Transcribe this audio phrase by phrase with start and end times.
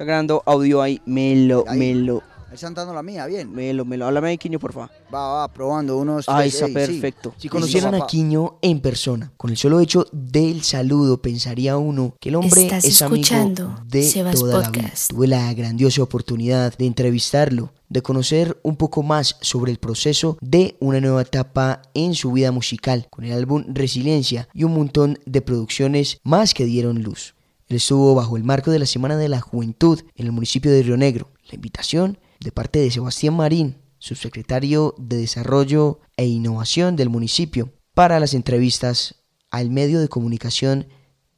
[0.00, 0.98] Está grabando audio ahí.
[1.04, 1.78] Melo, Ahí.
[1.78, 3.52] melo, Ahí están dando la mía, bien.
[3.52, 4.06] melo, melo.
[4.06, 4.88] Háblame ahí, Quiño, por favor.
[5.14, 6.26] Va, va, probando unos.
[6.26, 6.74] Ahí está ey, sí.
[6.74, 7.34] perfecto.
[7.36, 8.06] Si conocieran a.
[8.06, 12.86] Quiño en persona, con el solo hecho del saludo, pensaría uno que el hombre Estás
[12.86, 14.90] es amigo escuchando de Sebas toda la vida.
[15.06, 20.76] Tuve la grandiosa oportunidad de entrevistarlo, de conocer un poco más sobre el proceso de
[20.80, 25.42] una nueva etapa en su vida musical, con el álbum Resiliencia y un montón de
[25.42, 27.34] producciones más que dieron luz.
[27.70, 30.82] Él estuvo bajo el marco de la Semana de la Juventud en el municipio de
[30.82, 31.30] Río Negro.
[31.48, 38.18] La invitación de parte de Sebastián Marín, subsecretario de Desarrollo e Innovación del municipio, para
[38.18, 39.22] las entrevistas
[39.52, 40.88] al medio de comunicación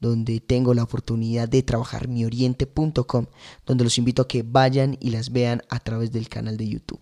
[0.01, 3.27] donde tengo la oportunidad de trabajar mioriente.com,
[3.67, 7.01] donde los invito a que vayan y las vean a través del canal de YouTube.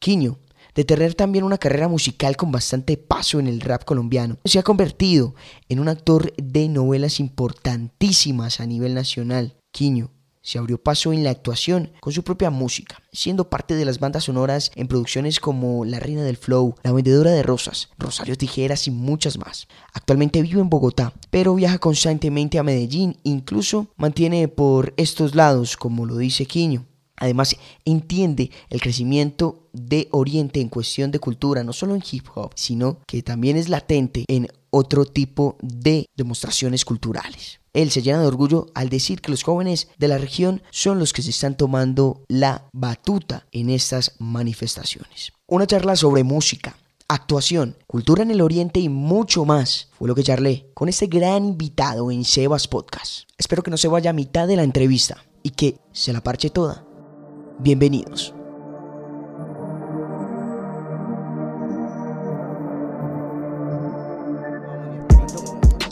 [0.00, 0.40] Quiño,
[0.78, 4.62] de tener también una carrera musical con bastante paso en el rap colombiano, se ha
[4.62, 5.34] convertido
[5.68, 9.56] en un actor de novelas importantísimas a nivel nacional.
[9.72, 13.98] Quiño se abrió paso en la actuación con su propia música, siendo parte de las
[13.98, 18.86] bandas sonoras en producciones como La Reina del Flow, La Vendedora de Rosas, Rosario Tijeras
[18.86, 19.66] y muchas más.
[19.92, 26.06] Actualmente vive en Bogotá, pero viaja constantemente a Medellín, incluso mantiene por estos lados, como
[26.06, 26.86] lo dice Quiño.
[27.18, 32.52] Además, entiende el crecimiento de Oriente en cuestión de cultura, no solo en hip hop,
[32.54, 37.60] sino que también es latente en otro tipo de demostraciones culturales.
[37.72, 41.12] Él se llena de orgullo al decir que los jóvenes de la región son los
[41.12, 45.32] que se están tomando la batuta en estas manifestaciones.
[45.46, 46.76] Una charla sobre música,
[47.08, 51.44] actuación, cultura en el Oriente y mucho más fue lo que charlé con este gran
[51.44, 53.28] invitado en Sebas Podcast.
[53.38, 56.50] Espero que no se vaya a mitad de la entrevista y que se la parche
[56.50, 56.87] toda.
[57.60, 58.34] Bienvenidos.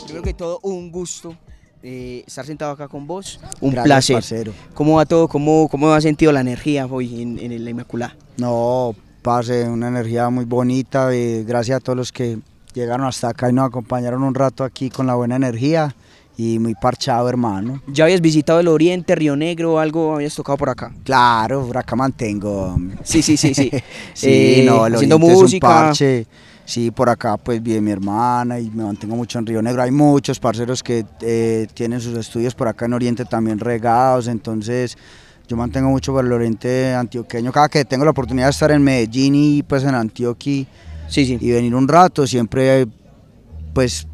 [0.05, 1.35] Primero que todo, un gusto
[1.83, 3.41] eh, estar sentado acá con vos.
[3.61, 4.17] Un Gracias, placer.
[4.17, 4.53] parcero.
[4.75, 5.29] ¿Cómo va todo?
[5.29, 8.17] ¿Cómo, ¿Cómo ha sentido la energía hoy en, en la Inmaculada?
[8.39, 11.13] No, parce, una energía muy bonita.
[11.13, 12.39] eh, gracias a todos los que
[12.75, 15.95] llegaron hasta acá y nos acompañaron un rato aquí con la buena energía
[16.37, 17.81] y muy parchado, hermano.
[17.87, 20.93] ¿Ya habías visitado el Oriente, Río Negro, algo habías tocado por acá?
[21.05, 22.77] Claro, por acá mantengo.
[23.03, 23.71] Sí, sí, sí, sí.
[24.15, 26.27] Sí, Eh, no, el haciendo Oriente es un parche.
[26.65, 29.83] Sí, por acá pues vive mi hermana y me mantengo mucho en Río Negro.
[29.83, 34.99] Hay muchos parceros que eh, tienen sus estudios por acá en Oriente también regados, entonces
[35.47, 37.53] yo mantengo mucho por el Oriente antioqueño.
[37.53, 40.67] Cada que tengo la oportunidad de estar en Medellín y pues en Antioquia
[41.09, 41.39] Sí, sí.
[41.41, 42.89] y venir un rato, siempre
[43.73, 44.09] pues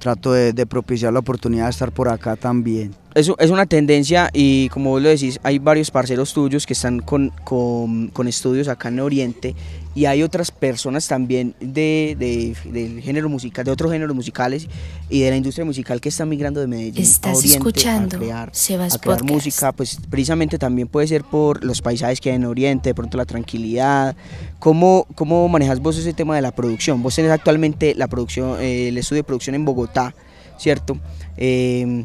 [0.00, 2.92] trato de, propiciar la oportunidad de estar por acá también.
[3.14, 6.98] Es, es una tendencia y como vos lo decís, hay varios parceros tuyos que están
[7.00, 9.54] con, con, con estudios acá en Oriente
[9.94, 14.68] y hay otras personas también de, de- del género musical, de otros géneros musicales
[15.08, 18.20] y de la industria musical que están migrando de Medellín a Estás Oriente escuchando a
[18.20, 19.32] crear, Sebas a crear Podcast.
[19.34, 23.16] música, pues precisamente también puede ser por los paisajes que hay en Oriente, de pronto
[23.18, 24.14] la tranquilidad.
[24.60, 27.02] ¿Cómo, cómo manejas vos ese tema de la producción?
[27.02, 30.14] Vos tenés actualmente la producción, eh, el estudio de producción en Bogotá,
[30.58, 30.98] ¿cierto?
[31.36, 32.04] Eh,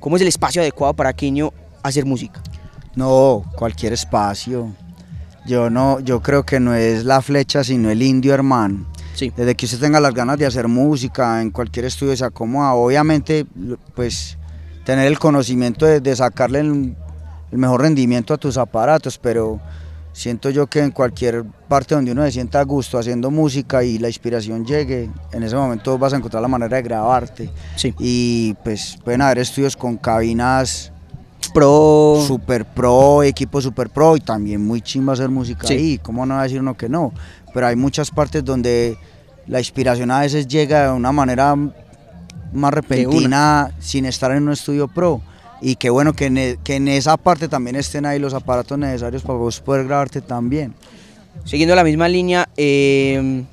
[0.00, 1.52] ¿Cómo es el espacio adecuado para Quiño
[1.82, 2.42] hacer música?
[2.94, 4.72] No, cualquier espacio.
[5.48, 8.84] Yo no, yo creo que no es la flecha, sino el indio, hermano.
[9.14, 9.32] Sí.
[9.34, 12.74] Desde que usted tenga las ganas de hacer música, en cualquier estudio se acomoda.
[12.74, 13.46] Obviamente,
[13.94, 14.36] pues,
[14.84, 16.94] tener el conocimiento de, de sacarle el,
[17.50, 19.58] el mejor rendimiento a tus aparatos, pero
[20.12, 23.98] siento yo que en cualquier parte donde uno se sienta a gusto haciendo música y
[23.98, 27.50] la inspiración llegue, en ese momento vas a encontrar la manera de grabarte.
[27.76, 27.94] Sí.
[27.98, 30.92] Y pues pueden haber estudios con cabinas
[31.52, 32.22] Pro.
[32.26, 35.74] super pro, equipo super pro y también muy chimba hacer música Sí.
[35.74, 37.12] ahí, ¿cómo no va a decir uno que no?
[37.54, 38.96] Pero hay muchas partes donde
[39.46, 41.54] la inspiración a veces llega de una manera
[42.52, 45.20] más repentina sin estar en un estudio pro
[45.60, 48.78] y qué bueno que en, e- que en esa parte también estén ahí los aparatos
[48.78, 50.74] necesarios para vos poder grabarte también.
[51.44, 53.44] Siguiendo la misma línea, eh,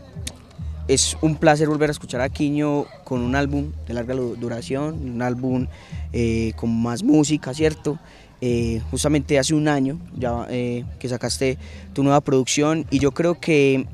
[0.88, 5.22] es un placer volver a escuchar a Quiño con un álbum de larga duración, un
[5.22, 5.68] álbum
[6.14, 8.00] eh, con más música, ¿cierto?
[8.42, 11.58] Eh, justamente hace un año ya eh, que sacaste
[11.94, 13.88] tu nueva producción y yo creo que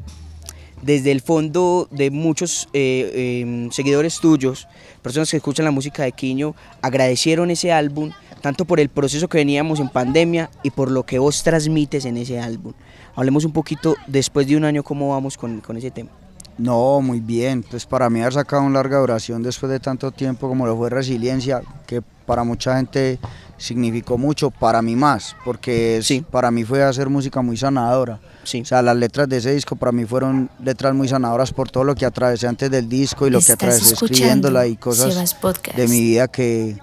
[0.82, 4.68] desde el fondo de muchos eh, seguidores tuyos,
[5.04, 8.12] personas que escuchan la música de Quiño, agradecieron ese álbum,
[8.42, 12.18] tanto por el proceso que veníamos en pandemia y por lo que vos transmites en
[12.18, 12.74] ese álbum.
[13.16, 16.10] Hablemos un poquito después de un año cómo vamos con, con ese tema.
[16.58, 17.64] No, muy bien.
[17.64, 20.90] Pues para mí haber sacado una larga duración después de tanto tiempo como lo fue
[20.90, 23.20] Resiliencia, que para mucha gente
[23.58, 26.26] significó mucho, para mí más, porque es- Sí.
[26.30, 28.20] para mí fue hacer música muy sanadora.
[28.44, 28.62] Sí.
[28.62, 31.84] O sea, las letras de ese disco para mí fueron letras muy sanadoras por todo
[31.84, 35.36] lo que atravesé antes del disco y lo que atravesé escribiéndola y cosas
[35.76, 36.78] de mi vida que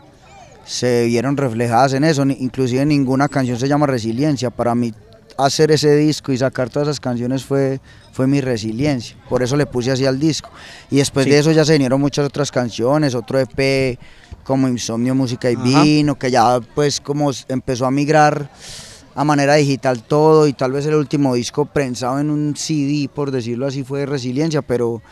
[0.65, 4.93] se vieron reflejadas en eso, inclusive ninguna canción se llama Resiliencia, para mí
[5.39, 7.81] hacer ese disco y sacar todas esas canciones fue,
[8.13, 10.51] fue mi resiliencia, por eso le puse así al disco.
[10.91, 13.99] Y después de eso ya se vinieron muchas otras canciones, otro EP
[14.43, 18.51] como Insomnio, Música y Vino, que ya pues como empezó a migrar
[19.15, 23.31] a manera digital todo y tal vez el último disco prensado en un CD, por
[23.31, 25.03] decirlo así, fue de resiliencia, pero,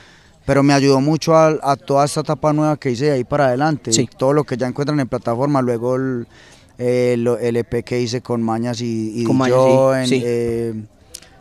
[0.45, 3.91] pero me ayudó mucho a, toda esta etapa nueva que hice de ahí para adelante.
[4.17, 6.27] Todo lo que ya encuentran en plataforma, luego el,
[6.79, 10.75] el, EP que hice con Mañas y, yo, eh,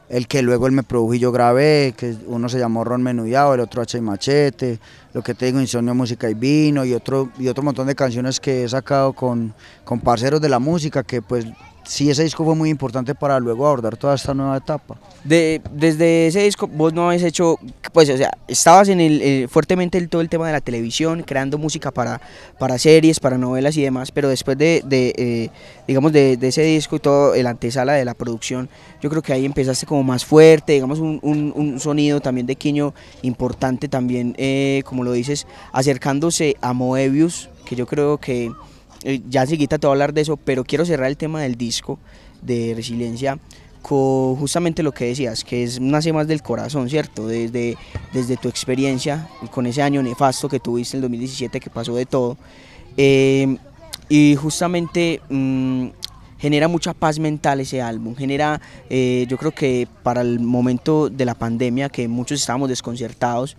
[0.10, 3.54] el que luego él me produjo y yo grabé, que uno se llamó Ron Menudado,
[3.54, 4.80] el otro H y Machete,
[5.14, 8.40] lo que te digo, Insomnio, Música y Vino y otro, y otro montón de canciones
[8.40, 9.54] que he sacado con,
[9.84, 11.46] con parceros de la música que pues
[11.86, 14.98] sí ese disco fue muy importante para luego abordar toda esta nueva etapa.
[15.24, 17.58] De, desde ese disco vos no habéis hecho,
[17.94, 21.24] pues o sea, estabas en el, eh, fuertemente en todo el tema de la televisión,
[21.24, 22.22] creando música para,
[22.60, 25.50] para series, para novelas y demás, pero después de, eh,
[25.88, 28.70] digamos, de, ese disco y todo, el antesala de la producción,
[29.02, 32.94] yo creo que ahí empezaste como más fuerte, digamos, un, un, sonido también de Quiño
[33.22, 38.52] importante también, eh, como lo dices, acercándose a Moebius, que yo creo que
[39.08, 41.56] eh, ya seguita te voy a hablar de eso, pero quiero cerrar el tema del
[41.56, 42.00] disco
[42.42, 43.38] de Resiliencia
[43.84, 47.28] con justamente lo que decías, que es nace más del corazón, ¿cierto?
[47.28, 47.78] Desde,
[48.14, 52.36] desde tu experiencia, con ese año nefasto que tuviste, el 2017, que pasó de todo.
[52.98, 53.58] Eh,
[54.10, 55.90] y justamente mm,
[56.40, 58.60] genera mucha paz mental ese álbum, genera,
[58.90, 63.56] eh, yo creo que para el momento de la pandemia, que muchos estábamos desconcertados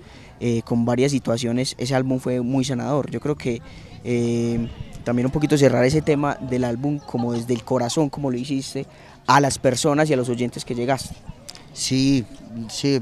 [0.66, 3.10] con varias situaciones, ese álbum fue muy sanador.
[3.10, 3.62] Yo creo que
[5.06, 8.88] también un poquito cerrar ese tema del álbum como desde el corazón, como lo hiciste,
[9.28, 11.14] a las personas y a los oyentes que llegaste.
[11.72, 12.26] Sí,
[12.68, 13.00] sí,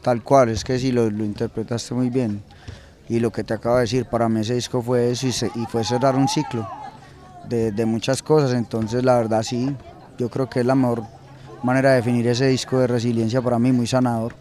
[0.00, 2.40] tal cual, es que sí, lo, interpretaste muy bien.
[3.08, 5.82] Y lo que te acabo de decir, para mí ese disco fue eso y, fue
[5.82, 6.68] cerrar un ciclo
[7.48, 9.74] de, de, muchas cosas, entonces la verdad sí,
[10.16, 11.02] yo creo que es la mejor
[11.64, 14.36] manera de definir ese disco de resiliencia para mí, muy sanador.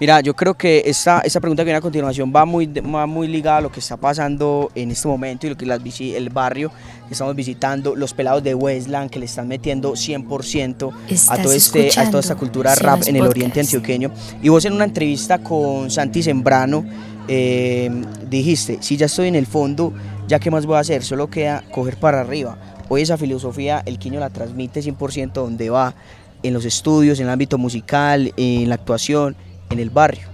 [0.00, 3.58] Mira, yo creo que esta, esta pregunta que viene a continuación va muy, muy ligada
[3.58, 6.72] a lo que está pasando en este momento y lo que las, el barrio
[7.06, 10.92] que estamos visitando, los pelados de Westland que le están metiendo 100%
[11.28, 14.10] a, todo este, a toda esta cultura rap en el oriente antioqueño.
[14.42, 16.84] Y vos en una entrevista con Santi Sembrano
[17.28, 17.88] eh,
[18.28, 19.92] dijiste, si ya estoy en el fondo,
[20.26, 22.58] ya qué más voy a hacer, solo queda coger para arriba.
[22.88, 25.94] Hoy esa filosofía el Quiño la transmite 100% donde va,
[26.42, 29.36] en los estudios, en el ámbito musical, en la actuación
[29.70, 30.28] en el barrio.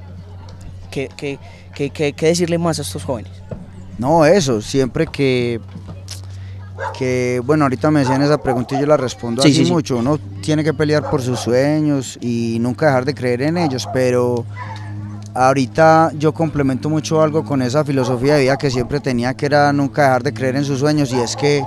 [0.91, 1.09] ¿Qué,
[1.77, 3.33] qué, decirle más a estos jóvenes?
[3.99, 5.61] No, eso, siempre que,
[6.99, 10.65] que, bueno, ahorita me decían esa pregunta y yo la respondo así mucho, uno tiene
[10.65, 14.45] que pelear por sus sueños y nunca dejar de creer en ellos, pero
[15.35, 19.73] ahorita yo complemento mucho algo con esa filosofía de vida que siempre tenía, que era
[19.73, 21.63] nunca dejar de creer en sus sueños y es que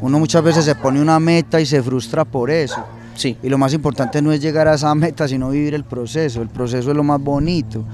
[0.00, 2.84] uno muchas veces se pone una meta y se frustra por eso.
[3.42, 6.42] Y lo más importante no es llegar a esa meta, sino vivir el proceso.
[6.42, 7.84] El proceso es lo más bonito.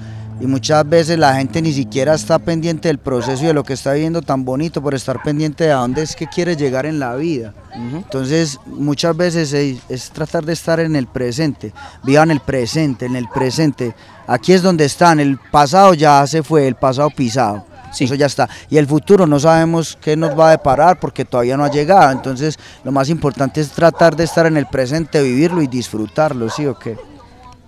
[0.41, 3.73] Y muchas veces la gente ni siquiera está pendiente del proceso y de lo que
[3.73, 7.01] está viviendo tan bonito por estar pendiente de a dónde es que quiere llegar en
[7.01, 7.55] la vida.
[7.75, 11.73] Entonces, muchas veces es, es, tratar de estar en el presente.
[12.05, 13.95] Vivan el presente, en el presente.
[14.29, 15.19] Aquí es donde están.
[15.19, 17.65] El pasado ya se fue, el pasado pisado.
[17.99, 18.49] Eso ya está.
[18.71, 22.11] Y el futuro no sabemos qué nos va a deparar porque todavía no ha llegado.
[22.13, 26.67] Entonces, lo más importante es tratar de estar en el presente, vivirlo y disfrutarlo, ¿sí
[26.67, 26.97] o qué?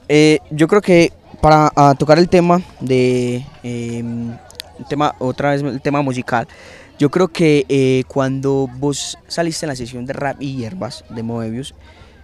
[0.08, 4.36] Eh, yo creo que para tocar el tema de em,
[4.88, 6.48] tema otra vez el tema musical
[6.98, 11.22] yo creo que eh, cuando vos saliste en la sesión de rap y hierbas de
[11.22, 11.74] Moebius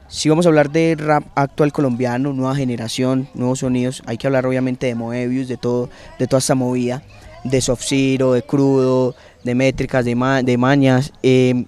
[0.08, 4.46] si vamos a hablar de rap actual colombiano nueva generación nuevos sonidos hay que hablar
[4.46, 7.02] obviamente de Moebius de todo de toda esta movida
[7.50, 11.12] de soft zero, de crudo, de métricas, de, de mañas.
[11.22, 11.64] Em,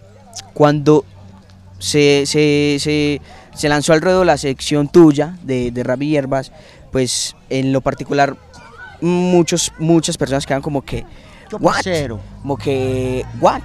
[0.55, 1.05] cuando
[1.79, 3.21] se, se,
[3.69, 6.53] lanzó al ruedo la sección tuya de, de rap y hierbas,
[6.91, 8.37] pues en lo particular
[9.01, 11.05] muchos, muchas personas quedan como que,
[11.61, 11.83] what?
[12.43, 13.63] Como que, what?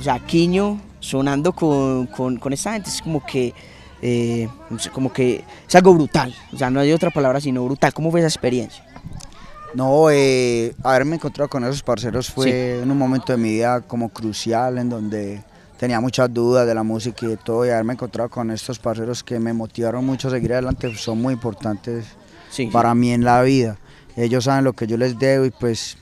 [0.00, 3.54] O sea, Quiño sonando con, con, esta gente es como que,
[4.02, 4.48] eh,
[4.92, 6.34] como que es algo brutal.
[6.52, 7.92] O sea, no hay otra palabra sino brutal.
[7.92, 8.84] ¿Cómo fue esa experiencia?
[9.74, 14.08] No, eh, haberme encontrado con esos parceros fue en un momento de mi vida como
[14.08, 15.42] crucial en donde
[15.78, 19.24] tenía muchas dudas de la música y de todo y haberme encontrado con estos parceros
[19.24, 22.06] que me motivaron mucho a seguir adelante son muy importantes
[22.72, 23.76] para mí en la vida.
[24.16, 25.96] Ellos saben lo que yo les debo y pues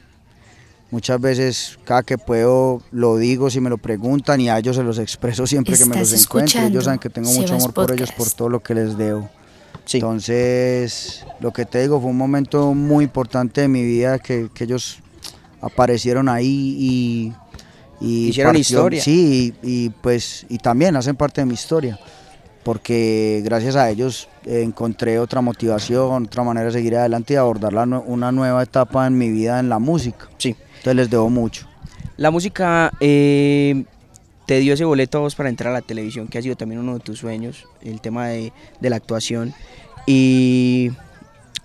[0.91, 4.83] muchas veces cada que puedo lo digo si me lo preguntan y a ellos se
[4.83, 6.61] los expreso siempre que me los encuentro.
[6.61, 9.31] Ellos saben que tengo mucho amor por ellos por todo lo que les debo.
[9.93, 15.01] Entonces, lo que te digo, fue un momento muy importante de mi vida que, ellos
[15.61, 17.33] aparecieron ahí y,
[18.01, 19.03] y Hicieron historia.
[19.03, 21.99] Sí, y, pues y también hacen parte de mi historia,
[22.65, 27.75] porque gracias a ellos encontré otra motivación, otra manera de seguir adelante y abordar
[28.07, 30.29] una nueva etapa en mi vida en la música.
[30.39, 30.57] Sí.
[30.79, 31.69] Entonces les debo mucho.
[32.17, 33.85] La música eh,
[34.47, 36.81] te dio ese boleto a vos para entrar a la televisión, que ha sido también
[36.81, 39.55] uno de tus sueños, el tema de, la actuación.
[40.07, 40.91] Y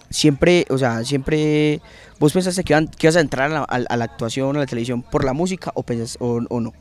[0.10, 1.81] siempre, o sea, siempre,
[2.19, 5.34] ¿vos pensaste que, ibas a entrar a la, actuación o a la televisión por la
[5.34, 5.84] música o,
[6.19, 6.74] o, no?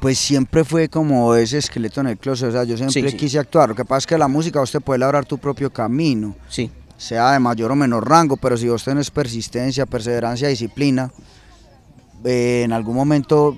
[0.00, 3.68] Pues siempre fue como ese esqueleto en el closet, o sea, yo siempre quise actuar.
[3.68, 6.34] Lo que pasa es que la música usted puede labrar tu propio camino.
[6.48, 6.70] Sí.
[6.96, 11.10] Sea de mayor o menor rango, pero si vos tenés persistencia, perseverancia, disciplina,
[12.24, 13.56] eh, en algún momento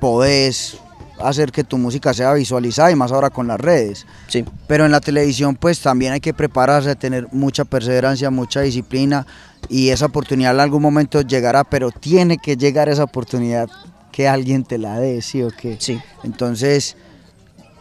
[0.00, 0.78] podés
[1.22, 4.06] hacer que tu música sea visualizada y más ahora con las redes.
[4.28, 4.44] Sí.
[4.66, 9.26] Pero en la televisión pues también hay que prepararse, tener mucha perseverancia, mucha disciplina
[9.68, 13.68] y esa oportunidad en algún momento llegará, pero tiene que llegar esa oportunidad
[14.10, 15.76] que alguien te la dé, ¿sí o qué?
[15.78, 16.00] Sí.
[16.24, 16.96] Entonces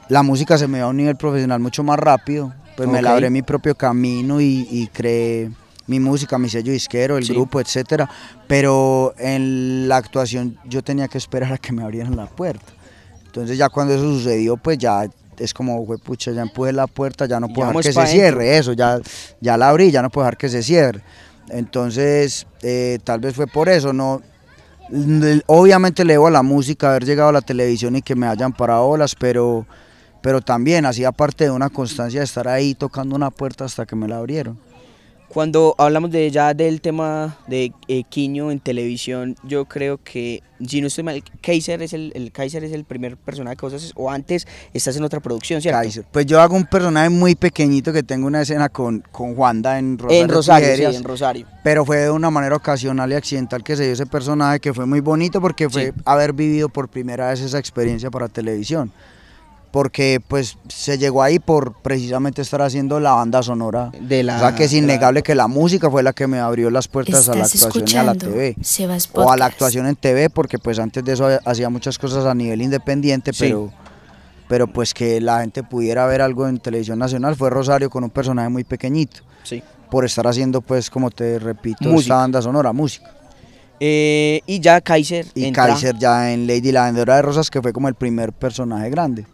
[0.09, 3.29] la música se me va a un nivel profesional mucho más rápido, pues me labré
[3.29, 5.51] mi propio camino y, y creé
[5.89, 8.07] mi música, mi sello disquero, el grupo, etcétera,
[8.47, 12.71] pero en la actuación yo tenía que esperar a que me abrieran la puerta.
[13.25, 17.39] Entonces ya cuando eso sucedió, pues ya es como, pucha, ya empujé la puerta, ya
[17.39, 18.99] no puedo dejar que se cierre, eso, ya,
[19.41, 21.01] ya la abrí, ya no puedo dejar que se cierre.
[21.49, 24.21] Entonces, eh, tal vez fue por eso, no,
[25.47, 28.53] obviamente le debo a la música haber llegado a la televisión y que me hayan
[28.53, 29.65] parado olas, pero,
[30.21, 33.95] pero también hacía parte de una constancia de estar ahí tocando una puerta hasta que
[33.95, 34.68] me la abrieron.
[35.29, 40.81] Cuando hablamos de ya del tema de eh, Quiño en televisión, yo creo que, si
[40.81, 43.91] no estoy mal, Kaiser es el, el Kaiser es el primer personaje que vos haces,
[43.95, 45.79] o antes estás en otra producción, ¿cierto?
[45.81, 46.05] Kaiser.
[46.11, 49.99] Pues yo hago un personaje muy pequeñito que tengo una escena con, con Juanda en
[49.99, 50.23] Rosario.
[50.23, 51.45] En Rosario, sí, en Rosario.
[51.63, 54.87] Pero fue de una manera ocasional y accidental que se dio ese personaje que fue
[54.87, 58.91] muy bonito porque fue haber vivido por primera vez esa experiencia para televisión
[59.71, 63.91] porque pues se llegó ahí por precisamente estar haciendo la banda sonora.
[63.99, 66.69] De la, o sea que es innegable que la música fue la que me abrió
[66.71, 68.55] las puertas a la actuación y a la TV.
[69.13, 72.33] o a la actuación en TV, porque pues antes de eso hacía muchas cosas a
[72.33, 73.71] nivel independiente, pero,
[74.47, 78.09] pero pues que la gente pudiera ver algo en televisión nacional fue Rosario con un
[78.09, 79.21] personaje muy pequeñito.
[79.43, 79.61] Sí.
[79.91, 83.11] Por estar haciendo pues, como te repito, esta banda sonora, música.
[83.79, 85.27] Eh, y ya Kaiser.
[85.35, 88.89] Y Kaiser ya en Lady la Vendedora de Rosas, que fue como el primer personaje
[88.89, 89.25] grande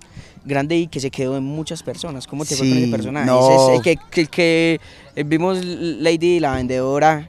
[0.46, 2.28] grande y que se quedó en muchas personas.
[2.28, 3.98] ¿Cómo te fue con ese personaje?
[4.12, 4.80] que, que,
[5.16, 7.28] eh, vimos Lady la vendedora,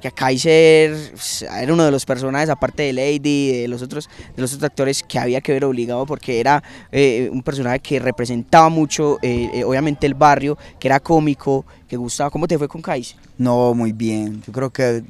[0.00, 4.40] que Kaiser pues, era uno de los personajes, aparte de Lady, de los otros, de
[4.40, 8.68] los otros actores que había que ver obligado porque era eh, un personaje que representaba
[8.68, 12.30] mucho, eh, obviamente, el barrio, que era cómico, que gustaba.
[12.30, 13.18] ¿Cómo te fue con Kaiser?
[13.36, 14.42] No, muy bien.
[14.46, 15.02] Yo creo que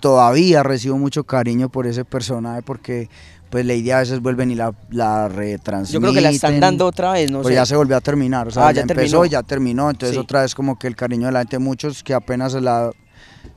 [0.00, 3.08] todavía recibo mucho cariño por ese personaje porque
[3.50, 5.94] pues la idea a veces vuelven y la, la retransmiten.
[5.94, 8.48] Yo creo que la están dando otra vez, no pues ya se volvió a terminar,
[8.48, 11.26] o sea, ah, ya, empezó y ya terminó, entonces otra vez como que el cariño
[11.26, 12.90] de la gente, muchos que apenas se la,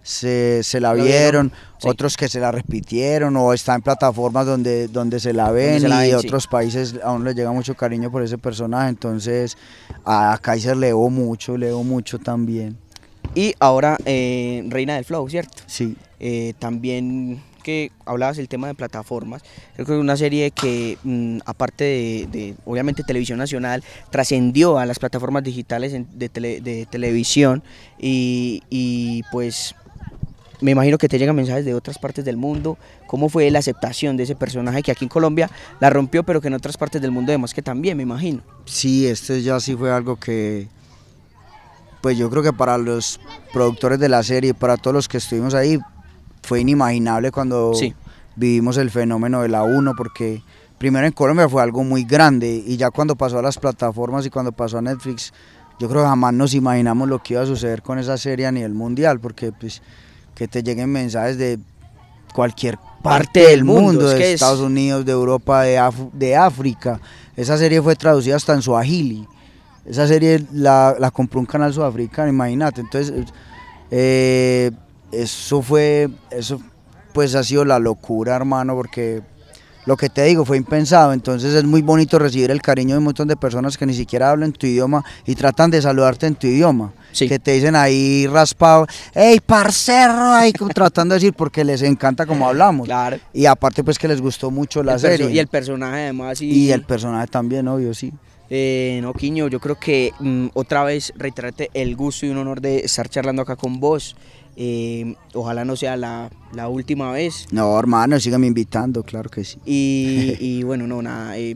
[0.03, 1.51] se, la vieron,
[1.83, 6.13] otros que se la repitieron o está en plataformas donde, donde se la ven y
[6.13, 9.57] otros países aún les llega mucho cariño por ese personaje, entonces
[10.05, 12.77] a Kaiser leo mucho, leo mucho también.
[13.35, 15.63] Y ahora eh, Reina del Flow, ¿cierto?
[15.65, 15.95] Sí.
[16.19, 19.43] Eh, también que hablabas el tema de plataformas,
[19.75, 24.99] creo que es una serie que mm, aparte de, obviamente televisión nacional, trascendió a las
[24.99, 27.63] plataformas digitales de, de televisión
[27.99, 29.75] y, pues
[30.59, 32.77] me imagino que te llegan mensajes de otras partes del mundo.
[33.07, 35.49] ¿Cómo fue la aceptación de ese personaje que aquí en Colombia
[35.79, 38.41] la rompió, pero que en otras partes del mundo además que también, me imagino?
[38.65, 40.67] Sí, este ya sí fue algo que,
[42.01, 43.19] pues yo creo que para los
[43.53, 45.79] productores de la serie, para todos los que estuvimos ahí,
[46.51, 47.71] fue inimaginable cuando
[48.35, 50.43] vivimos el fenómeno de la 1, porque
[50.77, 54.29] primero en Colombia fue algo muy grande y ya cuando pasó a las plataformas y
[54.29, 55.31] cuando pasó a Netflix,
[55.79, 58.51] yo creo que jamás nos imaginamos lo que iba a suceder con esa serie a
[58.51, 59.81] nivel mundial, porque pues
[60.35, 61.57] que te lleguen mensajes de
[62.33, 65.81] cualquier parte, del mundo, de Estados Unidos, de Europa, de,
[66.11, 66.99] de África.
[67.37, 69.25] Esa serie fue traducida hasta en Swahili.
[69.85, 72.81] Esa serie la, la compró un canal sudafricano, imagínate.
[72.81, 73.31] Entonces,
[73.89, 74.71] eh,
[75.11, 76.61] eso fue, eso
[77.13, 79.21] pues ha sido la locura, hermano, porque
[79.85, 83.05] lo que te digo fue impensado, entonces es muy bonito recibir el cariño de un
[83.05, 86.47] montón de personas que ni siquiera hablan tu idioma y tratan de saludarte en tu
[86.47, 86.93] idioma.
[87.17, 92.47] Que te dicen ahí raspado, hey parcero, ahí tratando de decir porque les encanta como
[92.47, 92.87] hablamos.
[93.33, 95.29] Y aparte pues que les gustó mucho la serie.
[95.31, 96.41] Y el personaje además.
[96.41, 96.71] Y...
[96.71, 98.13] el personaje también, obvio, sí.
[98.53, 102.59] Eh, no, Quiño, yo creo que mm, otra vez reiterarte el gusto y un honor
[102.59, 104.15] de estar charlando acá con vos.
[104.55, 107.47] Eh, ojalá no sea la, la, última vez.
[107.51, 109.57] No, hermano, síganme invitando, claro que sí.
[109.65, 111.37] Y, y bueno, no, nada.
[111.37, 111.55] Eh,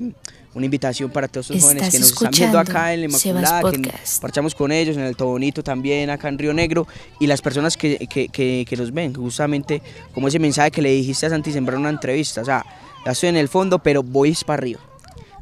[0.56, 3.92] una invitación para todos los jóvenes que nos están viendo acá en la Inmaculada, que
[4.22, 6.88] parchamos con ellos en el Tobonito también, acá en Río Negro,
[7.20, 9.82] y las personas que, que, que, que, los ven, justamente
[10.14, 12.66] como ese mensaje que le dijiste a Santi Sembrar en una entrevista, o sea,
[13.06, 14.80] ya estoy en el fondo, pero voy para arriba.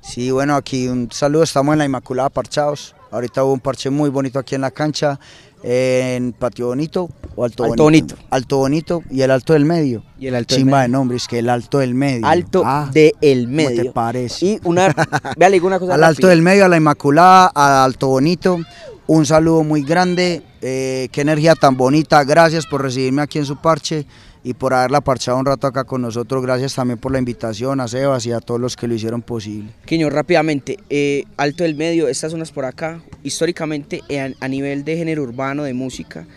[0.01, 4.10] Sí, bueno, aquí un saludo, estamos en la Inmaculada Parchados, ahorita hubo un parche muy
[4.10, 5.19] bonito aquí en la cancha,
[5.63, 8.15] en Patio Bonito o Alto, Alto Bonito.
[8.29, 10.03] Alto Bonito y el Alto del Medio.
[10.20, 12.25] Y el Alto Chimba de nombre, es que el Alto del Medio.
[12.25, 13.70] Alto ah, del Medio.
[13.70, 14.46] ¿Cómo te parece?
[14.46, 14.93] Y una,
[15.38, 18.60] véale una cosa Al Alto del Medio, a la Inmaculada, al Alto Bonito,
[19.08, 23.58] un saludo muy grande, eh, qué energía tan bonita, gracias por recibirme aquí en su
[23.58, 24.05] parche
[24.43, 26.43] y por haberla parchado un rato acá con nosotros.
[26.43, 29.71] Gracias también por la invitación a Sebas y a todos los que lo hicieron posible.
[29.85, 34.97] Quiño, rápidamente, eh, Alto del Medio, estas zonas por acá, históricamente eh, a, nivel de
[34.97, 36.27] género urbano, de música,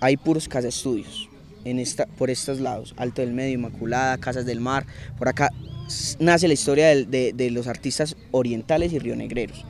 [0.00, 1.28] hay puros casa estudios
[1.64, 4.86] en esta, por estos lados, Alto del Medio, Inmaculada, Casas del Mar,
[5.18, 5.50] por acá
[6.18, 9.64] nace la historia de, los artistas orientales y rionegreros.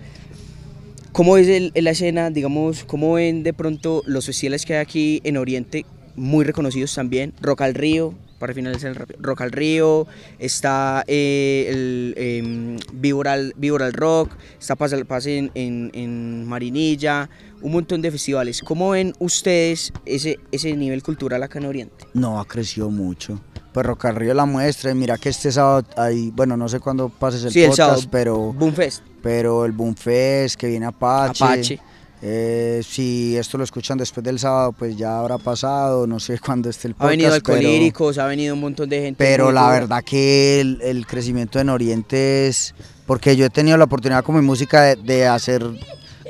[1.13, 5.37] ¿Cómo es la escena, digamos, cómo ven de pronto los festivales que hay aquí en
[5.37, 5.87] Oriente
[6.19, 7.33] muy reconocidos también.
[7.41, 10.07] Rock al Río, para finalizar el Rock al Río,
[10.39, 17.29] está eh, el eh, Viboral, Rock, está Paz, Paz en, en, Marinilla,
[17.63, 18.63] un montón de festivales.
[18.63, 22.07] ¿Cómo ven ustedes ese, ese nivel cultural acá en Oriente?
[22.15, 23.41] No, ha crecido mucho.
[23.73, 27.09] Pues Rock al Río la muestra, mira que este sábado hay, bueno, no sé cuándo
[27.09, 28.53] pases el sí, podcast, pero...
[28.53, 29.03] Boomfest.
[29.23, 31.45] Pero el Boomfest, que viene Apache.
[31.45, 31.81] Apache
[32.21, 36.69] eh, si esto lo escuchan después del sábado, pues ya habrá pasado, no sé cuándo
[36.69, 37.09] esté el podcast.
[37.09, 39.25] Ha venido Alcolíricos, ha venido un montón de gente.
[39.25, 42.75] Pero la verdad que el, crecimiento en Oriente es...
[43.07, 45.65] Porque yo he tenido la oportunidad con mi música de, hacer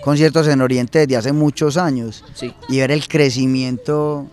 [0.05, 2.25] conciertos en Oriente desde hace muchos años.
[2.35, 2.55] Sí.
[2.69, 4.29] Y ver el crecimiento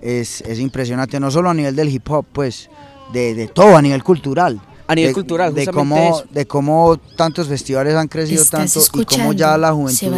[0.00, 2.70] es, es, impresionante, no solo a nivel del hip hop, pues
[3.12, 7.94] de, de todo, a nivel cultural a nivel cultural, de cómo, de cómo tantos festivales
[7.94, 10.14] han crecido tanto y cómo ya la juventud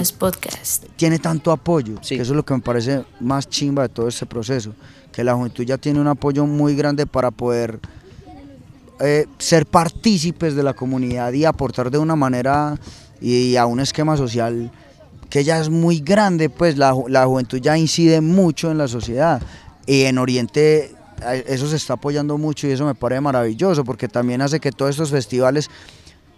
[0.97, 4.27] tiene tanto apoyo, que eso es lo que me parece más chimba de todo este
[4.27, 4.75] proceso,
[5.13, 7.79] que la juventud ya tiene un apoyo muy grande para poder
[9.01, 12.79] eh, ser partícipes de la comunidad y aportar de una manera
[13.21, 14.71] y a un esquema social
[15.31, 19.43] que ya es muy grande, pues la, la juventud ya incide mucho en la sociedad.
[19.85, 20.95] Y en Oriente
[21.47, 24.91] eso se está apoyando mucho y eso me parece maravilloso porque también hace que todos
[24.91, 25.71] estos festivales,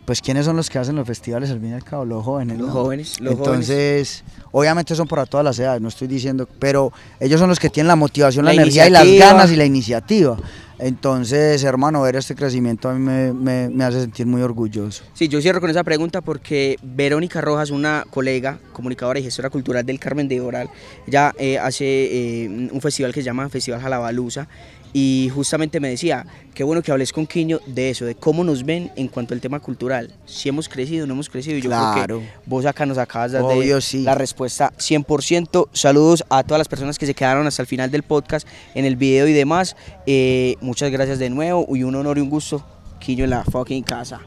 [0.04, 2.04] pues ¿quiénes son los que hacen los festivales al fin y al cabo?
[2.04, 2.58] Los jóvenes.
[2.58, 7.40] Los jóvenes, los Entonces, obviamente son para todas las edades, no estoy diciendo, pero ellos
[7.40, 10.36] son los que tienen la motivación, la, energía y las ganas y la iniciativa.
[10.78, 15.04] Entonces, hermano, ver este crecimiento a mí me, me, hace sentir muy orgulloso.
[15.14, 19.86] Sí, yo cierro con esa pregunta porque Verónica Rojas, una colega, comunicadora y gestora cultural
[19.86, 20.68] del Carmen de Oral,
[21.06, 24.48] ya eh, hace eh, un festival que se llama Festival Jalabaluza
[24.92, 28.64] y justamente me decía, qué bueno que hables con Quiño de eso, de cómo nos
[28.64, 31.58] ven en cuanto al tema cultural, si hemos crecido o no hemos crecido.
[31.58, 35.68] Y yo creo que vos acá nos acabas de dar la respuesta 100%.
[35.74, 38.96] Saludos a todas las personas que se quedaron hasta el final del podcast, en el
[38.96, 39.76] video y demás.
[40.06, 42.62] Eh, muchas gracias de nuevo y un honor y un gusto,
[42.98, 44.20] Quiño en la fucking casa.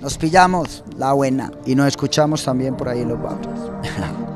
[0.00, 3.70] Nos pillamos, la buena, y nos escuchamos también por ahí en los barrios.